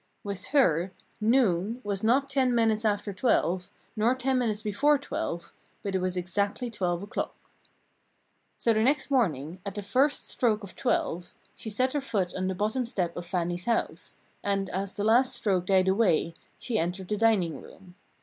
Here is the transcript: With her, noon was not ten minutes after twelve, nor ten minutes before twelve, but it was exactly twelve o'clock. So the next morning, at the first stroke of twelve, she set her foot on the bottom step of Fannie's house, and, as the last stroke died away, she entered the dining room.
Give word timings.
With 0.23 0.47
her, 0.47 0.91
noon 1.21 1.79
was 1.83 2.03
not 2.03 2.27
ten 2.27 2.55
minutes 2.55 2.85
after 2.85 3.13
twelve, 3.13 3.69
nor 3.95 4.15
ten 4.15 4.39
minutes 4.39 4.63
before 4.63 4.97
twelve, 4.97 5.53
but 5.83 5.93
it 5.93 6.01
was 6.01 6.17
exactly 6.17 6.71
twelve 6.71 7.03
o'clock. 7.03 7.35
So 8.57 8.73
the 8.73 8.81
next 8.81 9.11
morning, 9.11 9.59
at 9.63 9.75
the 9.75 9.83
first 9.83 10.27
stroke 10.27 10.63
of 10.63 10.75
twelve, 10.75 11.35
she 11.55 11.69
set 11.69 11.93
her 11.93 12.01
foot 12.01 12.33
on 12.35 12.47
the 12.47 12.55
bottom 12.55 12.87
step 12.87 13.15
of 13.15 13.27
Fannie's 13.27 13.65
house, 13.65 14.15
and, 14.43 14.71
as 14.71 14.95
the 14.95 15.03
last 15.03 15.35
stroke 15.35 15.67
died 15.67 15.87
away, 15.87 16.33
she 16.57 16.79
entered 16.79 17.07
the 17.09 17.15
dining 17.17 17.61
room. 17.61 17.93